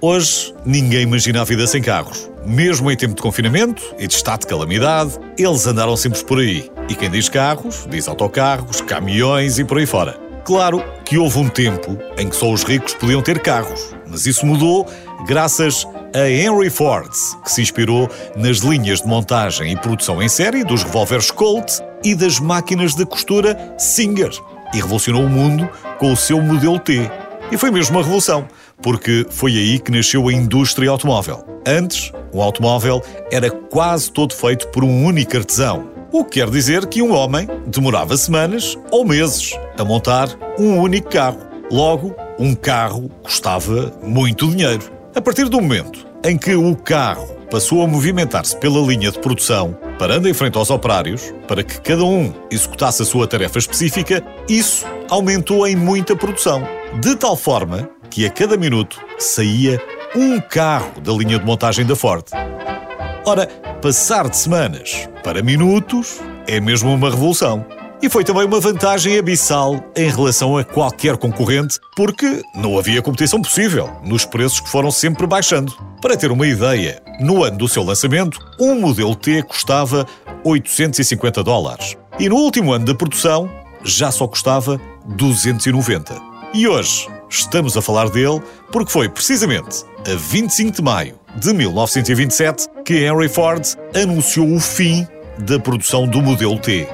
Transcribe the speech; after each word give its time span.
Hoje, 0.00 0.54
ninguém 0.64 1.02
imagina 1.02 1.40
a 1.40 1.44
vida 1.44 1.66
sem 1.66 1.80
carros. 1.80 2.30
Mesmo 2.44 2.90
em 2.90 2.96
tempo 2.96 3.14
de 3.14 3.22
confinamento 3.22 3.82
e 3.98 4.06
de 4.06 4.14
estado 4.14 4.40
de 4.40 4.46
calamidade, 4.46 5.12
eles 5.38 5.66
andaram 5.66 5.96
sempre 5.96 6.22
por 6.22 6.38
aí. 6.38 6.70
E 6.88 6.94
quem 6.94 7.10
diz 7.10 7.28
carros, 7.28 7.86
diz 7.88 8.06
autocarros, 8.06 8.82
caminhões 8.82 9.58
e 9.58 9.64
por 9.64 9.78
aí 9.78 9.86
fora. 9.86 10.18
Claro 10.44 10.84
que 11.04 11.16
houve 11.18 11.38
um 11.38 11.48
tempo 11.48 11.98
em 12.18 12.28
que 12.28 12.36
só 12.36 12.52
os 12.52 12.62
ricos 12.62 12.94
podiam 12.94 13.22
ter 13.22 13.40
carros, 13.40 13.96
mas 14.06 14.26
isso 14.26 14.46
mudou 14.46 14.86
graças 15.26 15.86
a 16.14 16.28
Henry 16.28 16.70
Ford, 16.70 17.10
que 17.42 17.50
se 17.50 17.62
inspirou 17.62 18.08
nas 18.36 18.58
linhas 18.58 19.00
de 19.00 19.08
montagem 19.08 19.72
e 19.72 19.76
produção 19.76 20.22
em 20.22 20.28
série 20.28 20.62
dos 20.62 20.84
revólveres 20.84 21.30
Colt 21.30 21.80
e 22.04 22.14
das 22.14 22.38
máquinas 22.38 22.94
de 22.94 23.04
costura 23.04 23.74
Singer 23.76 24.30
e 24.72 24.76
revolucionou 24.76 25.24
o 25.24 25.28
mundo 25.28 25.68
com 25.98 26.12
o 26.12 26.16
seu 26.16 26.40
modelo 26.40 26.78
T. 26.78 27.10
E 27.50 27.56
foi 27.56 27.70
mesmo 27.70 27.96
uma 27.96 28.02
revolução, 28.02 28.48
porque 28.82 29.24
foi 29.30 29.52
aí 29.52 29.78
que 29.78 29.92
nasceu 29.92 30.28
a 30.28 30.32
indústria 30.32 30.90
automóvel. 30.90 31.44
Antes, 31.64 32.12
o 32.32 32.42
automóvel 32.42 33.02
era 33.30 33.48
quase 33.50 34.10
todo 34.10 34.34
feito 34.34 34.66
por 34.68 34.82
um 34.82 35.04
único 35.04 35.36
artesão. 35.36 35.88
O 36.12 36.24
que 36.24 36.40
quer 36.40 36.50
dizer 36.50 36.86
que 36.86 37.00
um 37.00 37.14
homem 37.14 37.48
demorava 37.66 38.16
semanas 38.16 38.76
ou 38.90 39.04
meses 39.04 39.56
a 39.78 39.84
montar 39.84 40.28
um 40.58 40.78
único 40.80 41.08
carro. 41.08 41.38
Logo, 41.70 42.14
um 42.38 42.54
carro 42.54 43.08
custava 43.22 43.92
muito 44.02 44.48
dinheiro. 44.48 44.82
A 45.14 45.20
partir 45.20 45.48
do 45.48 45.60
momento 45.60 46.06
em 46.24 46.36
que 46.36 46.54
o 46.54 46.74
carro 46.74 47.36
passou 47.50 47.82
a 47.82 47.86
movimentar-se 47.86 48.56
pela 48.56 48.80
linha 48.80 49.10
de 49.10 49.20
produção, 49.20 49.78
parando 49.98 50.28
em 50.28 50.34
frente 50.34 50.58
aos 50.58 50.70
operários, 50.70 51.32
para 51.46 51.62
que 51.62 51.80
cada 51.80 52.04
um 52.04 52.32
executasse 52.50 53.02
a 53.02 53.06
sua 53.06 53.26
tarefa 53.26 53.58
específica, 53.58 54.22
isso 54.48 54.84
aumentou 55.08 55.66
em 55.66 55.76
muita 55.76 56.16
produção. 56.16 56.66
De 56.94 57.14
tal 57.16 57.36
forma 57.36 57.88
que 58.10 58.26
a 58.26 58.30
cada 58.30 58.56
minuto 58.56 58.98
saía 59.18 59.80
um 60.14 60.40
carro 60.40 61.00
da 61.00 61.12
linha 61.12 61.38
de 61.38 61.44
montagem 61.44 61.84
da 61.84 61.94
Ford. 61.94 62.24
Ora, 63.24 63.46
passar 63.82 64.28
de 64.28 64.36
semanas 64.36 65.08
para 65.22 65.42
minutos 65.42 66.20
é 66.46 66.60
mesmo 66.60 66.94
uma 66.94 67.10
revolução. 67.10 67.66
E 68.00 68.08
foi 68.08 68.24
também 68.24 68.44
uma 68.44 68.60
vantagem 68.60 69.18
abissal 69.18 69.82
em 69.96 70.08
relação 70.10 70.56
a 70.56 70.64
qualquer 70.64 71.16
concorrente, 71.16 71.78
porque 71.96 72.42
não 72.54 72.78
havia 72.78 73.02
competição 73.02 73.40
possível 73.40 73.90
nos 74.04 74.24
preços 74.24 74.60
que 74.60 74.68
foram 74.68 74.90
sempre 74.90 75.26
baixando. 75.26 75.72
Para 76.00 76.16
ter 76.16 76.30
uma 76.30 76.46
ideia, 76.46 77.02
no 77.20 77.42
ano 77.42 77.58
do 77.58 77.68
seu 77.68 77.82
lançamento, 77.82 78.38
um 78.60 78.78
modelo 78.78 79.16
T 79.16 79.42
custava 79.42 80.06
850 80.44 81.42
dólares. 81.42 81.96
E 82.18 82.28
no 82.28 82.36
último 82.36 82.72
ano 82.72 82.84
da 82.84 82.94
produção, 82.94 83.50
já 83.82 84.10
só 84.10 84.28
custava 84.28 84.80
290. 85.06 86.35
E 86.56 86.66
hoje 86.66 87.06
estamos 87.28 87.76
a 87.76 87.82
falar 87.82 88.08
dele 88.08 88.40
porque 88.72 88.90
foi 88.90 89.10
precisamente 89.10 89.84
a 90.10 90.16
25 90.16 90.76
de 90.76 90.82
maio 90.82 91.20
de 91.36 91.52
1927 91.52 92.66
que 92.82 93.04
Henry 93.04 93.28
Ford 93.28 93.62
anunciou 93.94 94.50
o 94.50 94.58
fim 94.58 95.06
da 95.40 95.60
produção 95.60 96.06
do 96.06 96.22
modelo 96.22 96.58
T. 96.58 96.88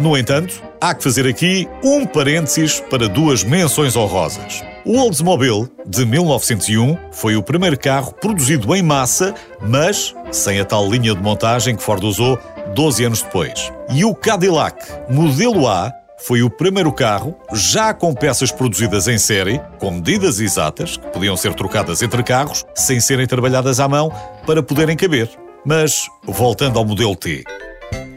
No 0.00 0.18
entanto, 0.18 0.60
há 0.80 0.96
que 0.96 1.04
fazer 1.04 1.28
aqui 1.28 1.68
um 1.84 2.04
parênteses 2.04 2.80
para 2.90 3.08
duas 3.08 3.44
menções 3.44 3.94
honrosas. 3.94 4.64
O 4.84 4.98
Oldsmobile, 4.98 5.68
de 5.86 6.04
1901, 6.04 6.98
foi 7.12 7.36
o 7.36 7.42
primeiro 7.42 7.78
carro 7.78 8.12
produzido 8.14 8.74
em 8.74 8.82
massa, 8.82 9.32
mas 9.60 10.12
sem 10.32 10.58
a 10.58 10.64
tal 10.64 10.90
linha 10.90 11.14
de 11.14 11.22
montagem 11.22 11.76
que 11.76 11.82
Ford 11.84 12.02
usou 12.02 12.36
12 12.74 13.04
anos 13.04 13.22
depois. 13.22 13.72
E 13.94 14.04
o 14.04 14.12
Cadillac, 14.12 14.84
modelo 15.08 15.68
A, 15.68 15.92
foi 16.18 16.42
o 16.42 16.50
primeiro 16.50 16.92
carro, 16.92 17.36
já 17.52 17.94
com 17.94 18.12
peças 18.12 18.50
produzidas 18.50 19.06
em 19.08 19.18
série, 19.18 19.60
com 19.78 19.90
medidas 19.90 20.40
exatas, 20.40 20.96
que 20.96 21.06
podiam 21.08 21.36
ser 21.36 21.54
trocadas 21.54 22.02
entre 22.02 22.22
carros, 22.22 22.64
sem 22.74 23.00
serem 23.00 23.26
trabalhadas 23.26 23.80
à 23.80 23.88
mão, 23.88 24.12
para 24.46 24.62
poderem 24.62 24.96
caber. 24.96 25.30
Mas, 25.64 26.08
voltando 26.24 26.78
ao 26.78 26.84
modelo 26.84 27.14
T. 27.14 27.44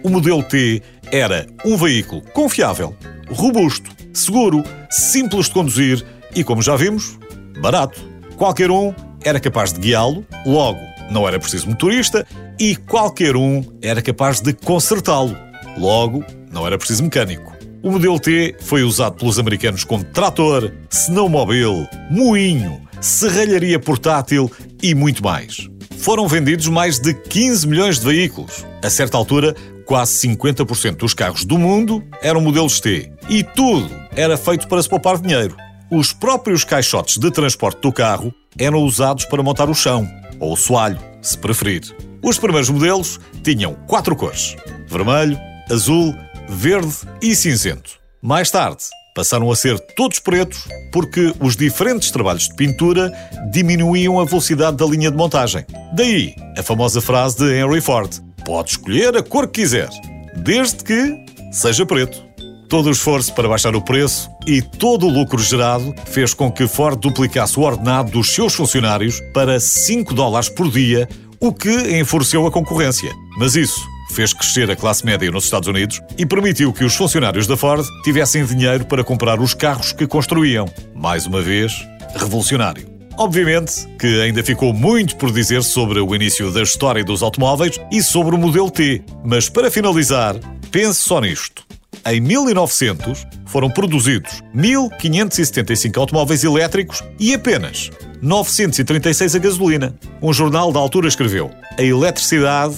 O 0.04 0.10
modelo 0.10 0.42
T 0.44 0.82
era 1.12 1.46
um 1.64 1.78
veículo 1.78 2.22
confiável, 2.34 2.96
robusto, 3.30 3.92
seguro, 4.14 4.64
simples 4.90 5.46
de 5.46 5.52
conduzir 5.52 6.06
e, 6.36 6.44
como 6.44 6.62
já 6.62 6.76
vimos, 6.76 7.18
barato. 7.62 8.02
Qualquer 8.36 8.72
um 8.72 8.94
era 9.24 9.40
capaz 9.40 9.72
de 9.72 9.80
guiá-lo, 9.80 10.26
logo 10.46 10.80
não 11.12 11.28
era 11.28 11.40
preciso 11.40 11.68
motorista 11.68 12.26
e 12.60 12.76
qualquer 12.76 13.36
um 13.36 13.64
era 13.82 14.02
capaz 14.02 14.40
de 14.40 14.54
consertá-lo, 14.54 15.38
logo 15.78 16.24
não 16.52 16.66
era 16.66 16.78
preciso 16.78 17.04
mecânico. 17.04 17.51
O 17.84 17.90
modelo 17.90 18.20
T 18.20 18.56
foi 18.60 18.84
usado 18.84 19.16
pelos 19.16 19.40
americanos 19.40 19.84
como 19.84 20.04
trator, 20.04 20.72
snowmobile, 20.92 21.88
moinho, 22.12 22.80
serralharia 23.02 23.80
portátil 23.80 24.52
e 24.84 24.94
muito 24.94 25.24
mais. 25.24 25.68
Foram 25.98 26.28
vendidos 26.28 26.68
mais 26.68 27.00
de 27.00 27.12
15 27.12 27.68
milhões 27.68 28.00
de 28.00 28.06
veículos. 28.06 28.64
A 28.84 28.90
certa 28.90 29.18
altura, 29.18 29.56
quase 29.84 30.28
50% 30.28 30.98
dos 30.98 31.16
carros 31.16 31.44
do 31.44 31.58
mundo 31.58 32.04
eram 32.22 32.40
modelos 32.40 32.80
T. 32.80 33.12
E 33.28 33.44
tudo 33.44 33.90
era 34.16 34.38
feito 34.38 34.68
para 34.68 34.82
se 34.84 34.88
poupar 34.88 35.18
dinheiro. 35.20 35.58
Os 35.90 36.14
próprios 36.14 36.64
caixotes 36.64 37.18
de 37.18 37.32
transporte 37.32 37.82
do 37.82 37.92
carro 37.92 38.32
eram 38.60 38.84
usados 38.84 39.26
para 39.26 39.42
montar 39.42 39.72
o 39.72 39.76
chão, 39.76 40.08
ou 40.40 40.54
o 40.54 40.58
soalho, 40.58 41.00
se 41.20 41.36
preferir. 41.36 41.82
Os 42.22 42.38
primeiros 42.38 42.70
modelos 42.70 43.20
tinham 43.44 43.74
quatro 43.88 44.16
cores: 44.16 44.56
vermelho, 44.88 45.38
azul, 45.70 46.16
verde 46.52 46.94
e 47.22 47.36
cinzento. 47.36 47.92
Mais 48.22 48.52
tarde, 48.52 48.84
passaram 49.16 49.50
a 49.52 49.56
ser 49.56 49.80
todos 49.96 50.20
pretos 50.20 50.68
porque 50.92 51.34
os 51.40 51.56
diferentes 51.56 52.12
trabalhos 52.12 52.50
de 52.50 52.56
pintura 52.56 53.12
diminuíam 53.52 54.20
a 54.20 54.26
velocidade 54.26 54.78
da 54.78 54.86
linha 54.86 55.10
de 55.10 55.18
montagem. 55.18 55.66
Daí 55.94 56.36
a 56.58 56.62
famosa 56.62 57.02
frase 57.02 57.38
de 57.38 57.58
Henry 57.58 57.82
Ford: 57.82 58.12
pode 58.46 58.72
escolher 58.72 59.16
a 59.16 59.24
cor 59.24 59.48
que 59.48 59.62
quiser, 59.62 59.90
desde 60.36 60.84
que 60.84 61.26
seja 61.52 61.86
preto. 61.86 62.22
Todo 62.70 62.88
o 62.88 62.92
esforço 62.92 63.34
para 63.34 63.50
baixar 63.50 63.76
o 63.76 63.82
preço 63.82 64.30
e 64.48 64.62
todo 64.62 65.06
o 65.06 65.10
lucro 65.10 65.42
gerado 65.42 65.94
fez 66.06 66.34
com 66.34 66.50
que 66.50 66.68
Ford 66.68 66.98
duplicasse 67.00 67.60
o 67.60 67.64
ordenado 67.64 68.12
dos 68.12 68.34
seus 68.34 68.54
funcionários 68.54 69.20
para 69.34 69.60
5 69.60 70.14
dólares 70.14 70.48
por 70.48 70.70
dia, 70.72 71.08
o 71.40 71.54
que 71.54 72.00
enfureceu 72.00 72.46
a 72.48 72.52
concorrência. 72.52 73.12
Mas 73.38 73.56
isso 73.56 73.82
fez 74.12 74.34
crescer 74.34 74.70
a 74.70 74.76
classe 74.76 75.06
média 75.06 75.32
nos 75.32 75.46
Estados 75.46 75.68
Unidos 75.68 76.02
e 76.18 76.26
permitiu 76.26 76.72
que 76.74 76.84
os 76.84 76.96
funcionários 76.96 77.48
da 77.48 77.58
Ford 77.58 77.86
tivessem 78.04 78.46
dinheiro 78.46 78.86
para 78.86 79.04
comprar 79.04 79.40
os 79.40 79.54
carros 79.54 79.94
que 79.94 80.06
construíam. 80.06 80.68
Mais 80.94 81.26
uma 81.26 81.42
vez, 81.42 81.74
revolucionário. 82.16 82.92
Obviamente 83.18 83.88
que 84.00 84.22
ainda 84.22 84.44
ficou 84.44 84.74
muito 84.74 85.16
por 85.16 85.32
dizer 85.32 85.64
sobre 85.64 86.00
o 86.00 86.16
início 86.16 86.52
da 86.52 86.62
história 86.62 87.04
dos 87.04 87.22
automóveis 87.22 87.80
e 87.92 88.02
sobre 88.02 88.36
o 88.36 88.38
modelo 88.38 88.72
T, 88.72 89.04
mas 89.24 89.50
para 89.50 89.70
finalizar, 89.70 90.36
pense 90.72 91.02
só 91.02 91.20
nisto. 91.22 91.64
Em 92.06 92.20
1900 92.20 93.28
foram 93.46 93.70
produzidos 93.70 94.42
1575 94.54 96.00
automóveis 96.00 96.44
elétricos 96.44 97.04
e 97.20 97.34
apenas 97.34 97.92
936 98.22 99.36
a 99.36 99.40
gasolina. 99.40 99.96
Um 100.22 100.32
jornal 100.34 100.72
da 100.72 100.80
altura 100.80 101.08
escreveu: 101.08 101.52
A 101.78 101.84
eletricidade 101.84 102.76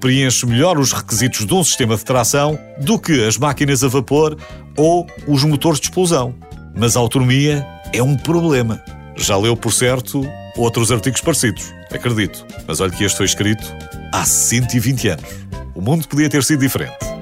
preenche 0.00 0.46
melhor 0.46 0.78
os 0.78 0.92
requisitos 0.92 1.46
de 1.46 1.54
um 1.54 1.64
sistema 1.64 1.96
de 1.96 2.04
tração 2.04 2.58
do 2.78 2.98
que 2.98 3.24
as 3.24 3.36
máquinas 3.36 3.82
a 3.82 3.88
vapor 3.88 4.36
ou 4.76 5.06
os 5.26 5.42
motores 5.44 5.80
de 5.80 5.86
explosão. 5.86 6.34
Mas 6.74 6.96
a 6.96 7.00
autonomia 7.00 7.66
é 7.92 8.02
um 8.02 8.16
problema. 8.16 8.82
Já 9.16 9.36
leu, 9.36 9.56
por 9.56 9.72
certo, 9.72 10.28
outros 10.56 10.92
artigos 10.92 11.20
parecidos, 11.20 11.72
acredito. 11.90 12.44
Mas 12.66 12.80
olha 12.80 12.92
que 12.92 13.04
este 13.04 13.16
foi 13.16 13.26
escrito 13.26 13.64
há 14.12 14.24
120 14.24 15.08
anos. 15.08 15.26
O 15.74 15.80
mundo 15.80 16.06
podia 16.06 16.28
ter 16.28 16.44
sido 16.44 16.60
diferente. 16.60 17.15